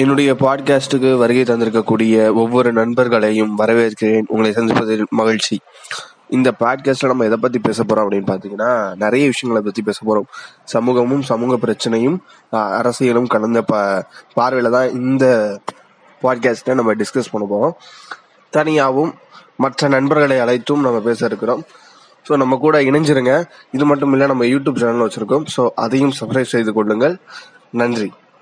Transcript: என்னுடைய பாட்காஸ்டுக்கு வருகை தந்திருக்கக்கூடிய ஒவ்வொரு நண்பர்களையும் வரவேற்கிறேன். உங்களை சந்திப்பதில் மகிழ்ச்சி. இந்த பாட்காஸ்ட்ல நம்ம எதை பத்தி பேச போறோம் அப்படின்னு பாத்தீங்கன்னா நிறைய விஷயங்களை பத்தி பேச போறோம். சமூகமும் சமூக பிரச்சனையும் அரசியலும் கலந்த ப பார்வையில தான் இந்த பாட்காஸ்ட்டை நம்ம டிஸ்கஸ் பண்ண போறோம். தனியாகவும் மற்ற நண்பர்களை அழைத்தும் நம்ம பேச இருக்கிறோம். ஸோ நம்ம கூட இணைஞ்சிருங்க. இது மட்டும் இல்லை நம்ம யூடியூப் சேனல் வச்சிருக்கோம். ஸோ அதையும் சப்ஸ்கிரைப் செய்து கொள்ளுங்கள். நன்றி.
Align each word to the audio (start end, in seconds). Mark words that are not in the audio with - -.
என்னுடைய 0.00 0.30
பாட்காஸ்டுக்கு 0.34 1.10
வருகை 1.16 1.42
தந்திருக்கக்கூடிய 1.42 2.14
ஒவ்வொரு 2.32 2.72
நண்பர்களையும் 2.72 3.52
வரவேற்கிறேன். 3.58 4.24
உங்களை 4.26 4.50
சந்திப்பதில் 4.52 5.04
மகிழ்ச்சி. 5.10 5.56
இந்த 6.28 6.48
பாட்காஸ்ட்ல 6.62 7.10
நம்ம 7.10 7.24
எதை 7.24 7.38
பத்தி 7.40 7.58
பேச 7.58 7.82
போறோம் 7.82 8.04
அப்படின்னு 8.04 8.28
பாத்தீங்கன்னா 8.30 8.70
நிறைய 8.94 9.24
விஷயங்களை 9.26 9.60
பத்தி 9.64 9.82
பேச 9.82 9.98
போறோம். 10.08 10.26
சமூகமும் 10.64 11.22
சமூக 11.22 11.58
பிரச்சனையும் 11.66 12.16
அரசியலும் 12.80 13.26
கலந்த 13.26 13.62
ப 13.62 13.74
பார்வையில 14.38 14.70
தான் 14.70 14.90
இந்த 14.90 15.24
பாட்காஸ்ட்டை 16.22 16.74
நம்ம 16.74 16.94
டிஸ்கஸ் 16.94 17.32
பண்ண 17.32 17.46
போறோம். 17.52 17.76
தனியாகவும் 18.50 19.14
மற்ற 19.56 19.88
நண்பர்களை 19.88 20.38
அழைத்தும் 20.38 20.80
நம்ம 20.80 21.00
பேச 21.00 21.26
இருக்கிறோம். 21.26 21.64
ஸோ 22.28 22.36
நம்ம 22.36 22.56
கூட 22.56 22.82
இணைஞ்சிருங்க. 22.90 23.44
இது 23.72 23.86
மட்டும் 23.92 24.12
இல்லை 24.12 24.26
நம்ம 24.26 24.44
யூடியூப் 24.44 24.82
சேனல் 24.84 25.06
வச்சிருக்கோம். 25.06 25.48
ஸோ 25.56 25.64
அதையும் 25.86 26.14
சப்ஸ்கிரைப் 26.20 26.54
செய்து 26.56 26.72
கொள்ளுங்கள். 26.72 27.16
நன்றி. 27.70 28.12